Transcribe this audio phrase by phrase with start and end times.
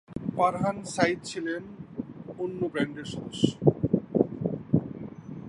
[0.35, 1.63] ফারহান সাঈদ ছিলেন
[2.37, 3.45] "জল" ব্যান্ডের সদস্য।